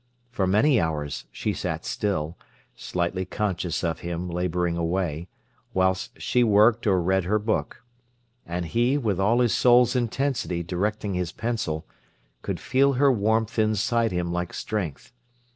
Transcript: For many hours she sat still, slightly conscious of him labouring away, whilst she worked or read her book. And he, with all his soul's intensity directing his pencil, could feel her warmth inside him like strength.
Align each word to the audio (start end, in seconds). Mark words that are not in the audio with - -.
For 0.31 0.47
many 0.47 0.79
hours 0.79 1.25
she 1.31 1.53
sat 1.53 1.85
still, 1.85 2.35
slightly 2.73 3.23
conscious 3.23 3.83
of 3.83 3.99
him 3.99 4.27
labouring 4.27 4.75
away, 4.75 5.27
whilst 5.75 6.19
she 6.19 6.43
worked 6.43 6.87
or 6.87 6.99
read 6.99 7.25
her 7.25 7.37
book. 7.37 7.83
And 8.43 8.65
he, 8.65 8.97
with 8.97 9.19
all 9.19 9.41
his 9.41 9.53
soul's 9.53 9.95
intensity 9.95 10.63
directing 10.63 11.13
his 11.13 11.31
pencil, 11.31 11.85
could 12.41 12.59
feel 12.59 12.93
her 12.93 13.11
warmth 13.11 13.59
inside 13.59 14.11
him 14.11 14.33
like 14.33 14.55
strength. 14.55 15.13